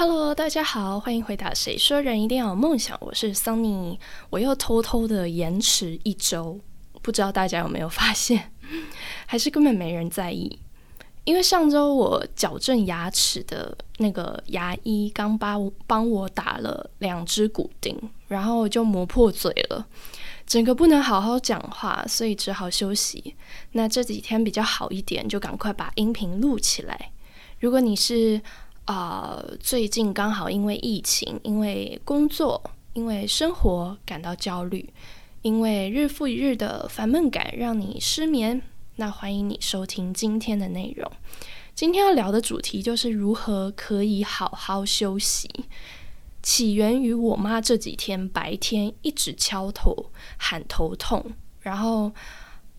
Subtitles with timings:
[0.00, 1.52] Hello，大家好，欢迎回答。
[1.52, 2.96] 谁说人一定要有梦想？
[3.00, 3.98] 我是 Sunny，
[4.30, 6.60] 我又偷偷的延迟一周，
[7.02, 8.52] 不知道大家有没有发现，
[9.26, 10.60] 还是根本没人在意？
[11.24, 19.84] 因为上周我矫正牙齿的那个牙医刚帮帮我打了两支骨钉，然后就磨破嘴了，
[20.46, 23.34] 整个不能好好讲话，所以只好休息。
[23.72, 27.10] 那这几天比较好一点，就赶快把音频录起来。
[27.58, 28.40] 如果你是
[28.88, 32.58] 啊，最近刚好因为疫情、因为工作、
[32.94, 34.88] 因为生活感到焦虑，
[35.42, 38.62] 因为日复一日的烦闷感让你失眠。
[38.96, 41.12] 那欢迎你收听今天的内容。
[41.74, 45.50] 今天要聊的主题就是如何可以好好休息，
[46.42, 51.22] 起源于我妈这几天白天一直敲头喊头痛，
[51.60, 52.10] 然后，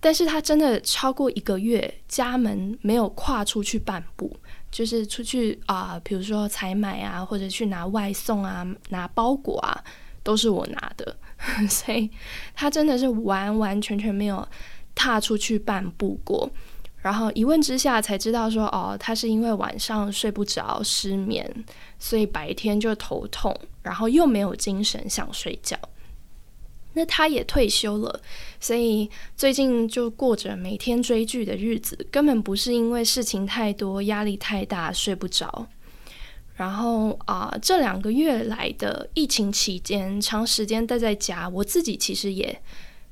[0.00, 4.36] 但是他真的超过一个月家门没有跨出去半步。
[4.68, 9.82] 就是出去啊，比如说采买啊，或者去拿外送啊，拿包裹啊，
[10.22, 11.16] 都是我拿的，
[11.70, 12.10] 所以
[12.54, 14.46] 他真的是完完全全没有
[14.94, 16.50] 踏出去半步过。
[17.00, 21.48] 然后一问之下才知道说，哦，他是因为晚上睡不着，失眠，
[21.98, 25.78] 所以白天就头痛，然后又没有精神想睡觉。
[26.96, 28.20] 那他也退休了，
[28.58, 35.68] 所以最近就过着每天追剧的日子，根本不是因为事情太多、压力太大睡不着。
[36.54, 42.58] 然后啊，这两个月来的疫情期间，长时间待在家，我自己其实也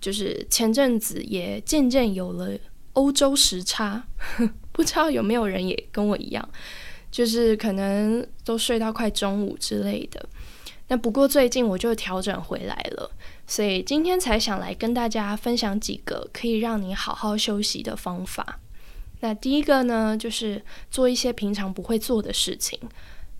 [0.00, 2.56] 就是前阵子也渐渐有了
[2.92, 4.04] 欧洲时差，
[4.70, 6.48] 不知道有没有人也跟我一样，
[7.10, 10.24] 就是可能都睡到快中午之类的。
[10.92, 13.10] 那不过最近我就调整回来了，
[13.46, 18.60] 所以今天才想来跟大家分享几个可以让你好好休息的方法。
[19.20, 22.78] 那第一个呢，就是做一些平常不会做的事情，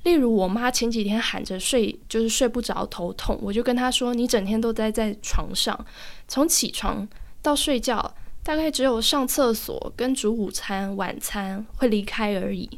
[0.05, 5.79] 例如我妈前几天喊着睡，就是睡不着头痛，我就跟她说：“你整天都待在床上，
[6.27, 7.07] 从起床
[7.42, 12.70] 到睡觉，大概只有上厕所跟煮午餐、晚餐会离开而已。”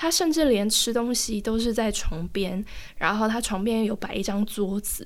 [0.00, 2.64] 他甚至连吃东西都是在床边，
[2.98, 5.04] 然后他床边有摆一张桌子，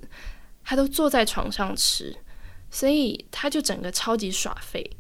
[0.63, 2.15] 他都坐在床上吃，
[2.71, 4.91] 所以他就整个超级耍废。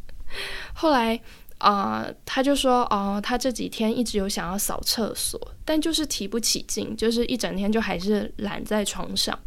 [0.72, 1.20] 后来
[1.58, 9.38] 啊，他就说哦，他这几天一直有想要扫厕所，但就是提不起劲，就是一整天就还是懒在床上。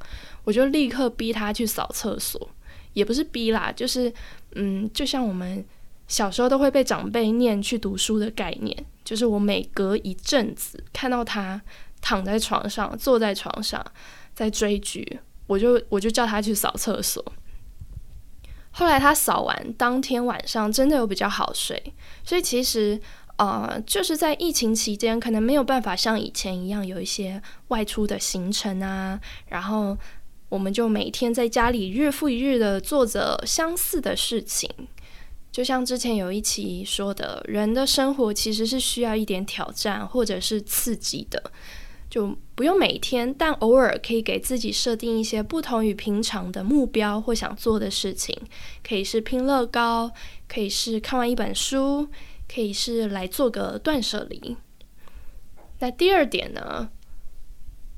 [0.44, 2.48] 我就立刻逼他去扫厕所，
[2.94, 4.14] 也不是逼啦，就是
[4.54, 5.66] 嗯，就像我们。
[6.10, 8.76] 小时候都会被长辈念去读书的概念，
[9.06, 11.62] 就是我每隔一阵子看到他
[12.02, 13.86] 躺在床上、坐在床上
[14.34, 17.24] 在追剧，我就我就叫他去扫厕所。
[18.72, 21.94] 后来他扫完，当天晚上真的有比较好睡。
[22.24, 23.00] 所以其实
[23.38, 29.98] 呃，就是在疫情期间，可能没有办法像以前一样有一些外出的行程啊，然后
[30.50, 34.70] 我们就每天在家里日复一日的做着相似的事情。
[35.60, 41.52] 就像之前有一期说的，人的生活其实是需要一点挑战或者是刺激的，
[42.10, 48.34] 就不用每天，但偶尔可以给自己设定一些不同于平常的目标或想做的事情，
[48.88, 50.10] 可以是拼乐高，
[50.48, 52.08] 可以是看完一本书，
[52.48, 54.56] 可以是来做个断舍离。
[55.80, 56.90] 那第二点呢？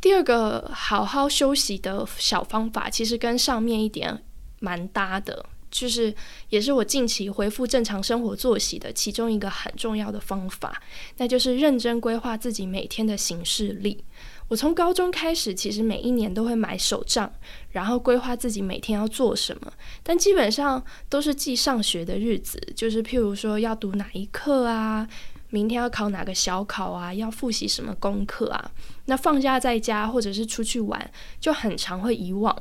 [0.01, 4.23] 第二个好好休息的小方法，其实跟上面一点
[4.59, 5.45] 蛮搭的。
[5.71, 6.13] 就是，
[6.49, 10.81] 也是我近期恢复正常生活作息的其中一个很重要的方法，
[11.17, 14.03] 那就是认真规划自己每天的行事历。
[14.49, 17.31] 我从高中开始，其实每一年都会买手账，
[17.71, 19.71] 然后规划自己每天要做什么，
[20.03, 25.07] 但基本上都是记上学的日子，就是譬如说要读哪一课啊，
[25.51, 28.71] 明天要考哪个小考啊，要复习什么功课啊。
[29.05, 32.53] 那放假在家或者是出去玩，就很常会遗忘，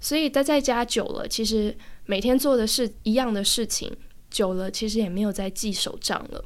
[0.00, 1.76] 所以待在家久了，其实。
[2.08, 3.92] 每天做的是一样的事情，
[4.30, 6.44] 久了其实也没有再记手账了。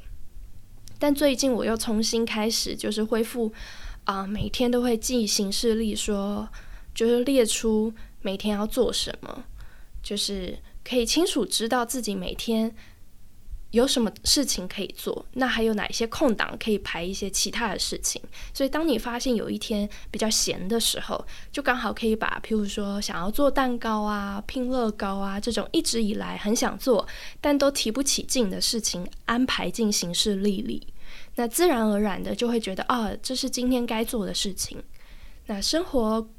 [0.97, 3.53] 但最近我又重新开始，就是恢复
[4.05, 6.49] 啊，每天都会记行事历，说
[6.95, 7.93] 就是列出
[8.23, 9.43] 每天要做什么，
[10.01, 12.75] 就是可以清楚知道自己每天。
[13.71, 15.25] 有什么事情可以做？
[15.33, 18.21] 那还有哪些空档可以排一些其他的事情？
[18.53, 27.07] 所以，当你发现有一天比较闲的时候，就刚好可以把，譬如说想要做蛋糕啊、拼乐高啊这种一直以来很想做
[27.39, 30.85] 但都提不起劲的事情安排进行事历里。
[31.35, 34.83] 那自然而然的就会觉得，啊，这是今天该做的事情。
[35.45, 36.29] 那生活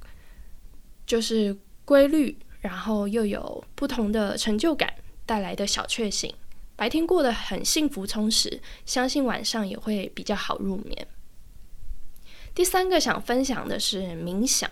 [1.07, 4.93] 就是规律，然后又有不同的成就感
[5.25, 6.33] 带来的小确幸。
[6.77, 11.07] 白天过得很幸福充实，相信晚上也会比较好入眠。
[12.55, 14.71] 第三个想分享的是冥想。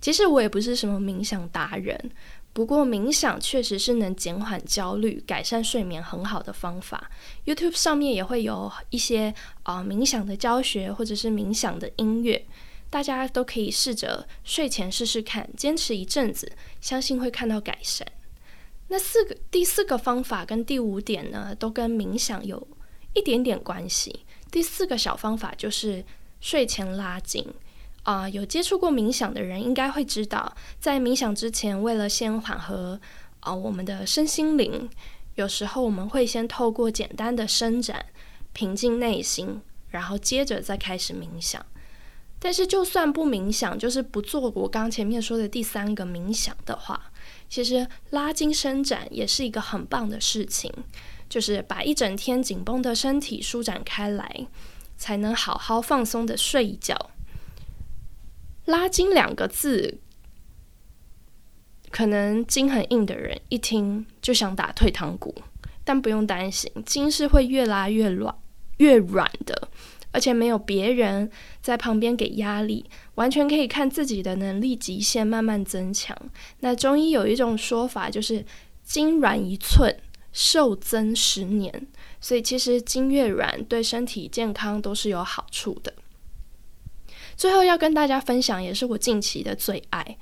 [0.00, 2.10] 其实我也不是什么冥想达人，
[2.52, 7.10] 不过冥想确实是能减缓焦虑、改善睡眠很好的方法。
[7.44, 12.46] YouTube 上面也会有一些啊冥想的教学，或者是冥想的音乐，
[12.88, 16.50] 大家都可以试着睡前试试看，坚持一阵子，
[16.80, 18.06] 相信会看到改善。
[18.90, 22.66] 那四个第四个方法跟第五点呢，都跟冥想有
[23.14, 24.26] 一点点关系。
[24.50, 26.04] 第四个小方法就是
[26.40, 27.46] 睡前拉筋。
[28.02, 32.98] 啊，有接触过冥想的人应该会知道，在冥想之前，为了先缓和
[33.40, 34.88] 啊我们的身心灵，
[35.34, 38.06] 有时候我们会先透过简单的伸展，
[38.54, 39.60] 平静内心，
[39.90, 41.64] 然后接着再开始冥想。
[42.38, 47.12] 但是，就算不冥想，就是不做我刚前面说的第三个冥想的话，
[47.50, 50.72] 其实拉筋伸展也是一个很棒的事情，
[51.28, 54.46] 就是把一整天紧绷的身体舒展开来，
[54.96, 57.10] 才能好好放松的睡一觉。
[58.66, 59.98] 拉筋两个字，
[61.90, 65.34] 可能筋很硬的人一听就想打退堂鼓，
[65.82, 68.32] 但不用担心，筋是会越拉越软、
[68.76, 69.68] 越软的，
[70.12, 71.30] 而且没有别人
[71.60, 72.84] 在旁边给压力，
[73.14, 76.16] 完全可以看自己的能力极限慢慢增强。
[76.60, 78.44] 那中医有一种说法，就是
[78.82, 79.94] 筋软一寸，
[80.32, 81.86] 寿增十年，
[82.20, 85.92] 所以其实筋越软，对身体健康都是有好处的。
[87.36, 90.18] 最后要跟大家分享，也是我近期的最爱，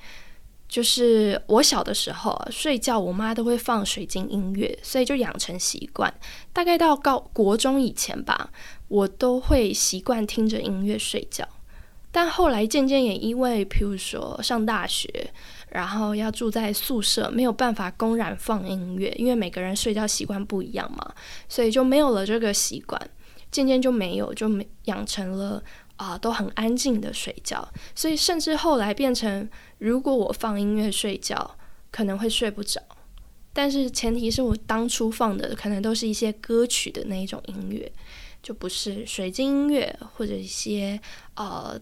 [0.69, 6.13] 就是我小的时候睡觉，我妈都会放水晶音乐，所以就养成习惯。
[6.53, 8.51] 大概到高国中以前吧，
[8.87, 11.43] 我都会习惯听着音乐睡觉。
[12.11, 15.31] 但后来渐渐也因为，譬如说上大学，
[15.69, 21.13] 然后要住在宿舍，没有办法公然放音乐，因为每个人睡觉习惯不一样嘛，
[21.47, 23.01] 所以就没有了这个习惯。
[23.51, 25.63] 渐渐就没有，就没养成了。
[25.99, 29.49] 啊，都很安静的睡觉，所以甚至后来变成，
[29.79, 31.57] 如果我放音乐睡觉，
[31.91, 32.81] 可能会睡不着。
[33.51, 37.91] 但是前提是我当初放的可能都是一些歌曲的那一种音乐，
[38.41, 40.97] 就不是水晶音乐或者一些
[41.35, 41.77] 呃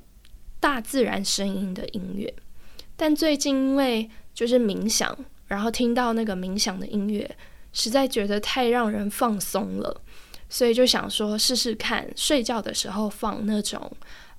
[0.59, 2.33] 大自然声音的音乐。
[2.95, 5.15] 但最近因为就是冥想，
[5.45, 7.37] 然后听到那个冥想的音乐，
[7.71, 10.01] 实在觉得太让人放松了。
[10.49, 13.91] 所以就想说试试看，睡觉的时候放那种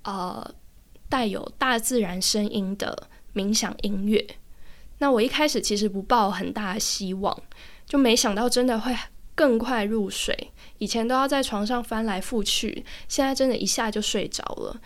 [0.03, 0.55] 呃
[1.09, 4.27] 带有大自然声音的冥想音乐。
[4.99, 7.43] 那我一开始其实不抱很大的希望，
[7.87, 8.97] 就没想到真的会
[9.35, 10.51] 更快入睡。
[10.79, 14.81] 以前都要在床上翻来覆去，现在真的一下就睡着了。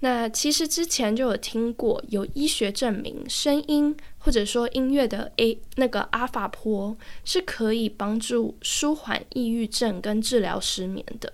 [0.00, 6.94] 那其实之前就有听过，有医学证明，声音或者说音乐的 A 那个阿法波
[7.24, 11.32] 是可以帮助舒缓抑郁症跟治疗失眠的。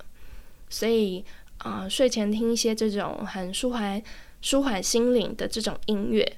[0.70, 1.24] 所以
[1.58, 4.00] 啊，睡前听一些这种很舒缓、
[4.40, 6.36] 舒缓心灵的这种音乐，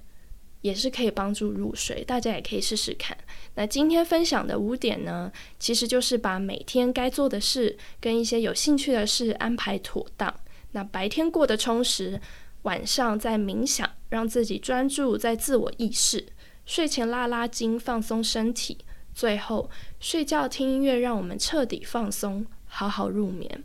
[0.63, 2.03] 也是可以帮助入睡。
[2.05, 3.17] 大家也可以试试看。
[3.55, 5.31] 那今天分享的五点呢，
[5.61, 10.35] 其实就是把每天该做的事跟一些有兴趣的事安排妥当。
[10.75, 12.21] 那白天过得充实，
[12.63, 16.27] 晚上再冥想，让自己专注在自我意识。
[16.67, 18.79] 睡前拉拉筋，放松身体。
[19.15, 23.63] 最后睡觉听音乐，让我们彻底放松，好好入眠。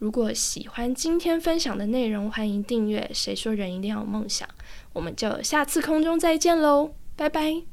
[0.00, 3.08] 如果喜欢今天分享的内容，欢迎订阅。
[3.14, 4.48] 谁说人一定要有梦想？
[4.92, 7.71] 我们就下次空中再见喽，拜拜。